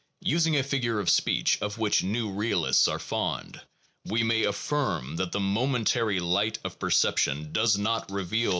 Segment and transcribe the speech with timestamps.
[0.25, 3.61] Using a figure of speech of which new realists are fond,
[4.03, 8.49] we may affirm that the momentary light of perception does not reveal the object No.